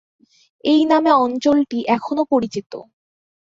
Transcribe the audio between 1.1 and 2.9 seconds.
অঞ্চলটি এখনও পরিচিত।